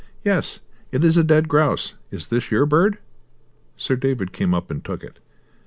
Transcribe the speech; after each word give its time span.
"Yes, 0.23 0.59
it 0.91 1.03
is 1.03 1.15
a 1.15 1.23
dead 1.23 1.47
grouse. 1.47 1.93
Is 2.09 2.29
this 2.29 2.49
your 2.49 2.65
bird?" 2.65 2.97
Sir 3.77 3.95
David 3.95 4.31
came 4.33 4.51
up 4.51 4.71
and 4.71 4.83
took 4.83 5.03
it. 5.03 5.19